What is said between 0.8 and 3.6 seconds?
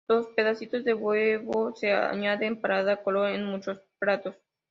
de huevo se añaden para dar color en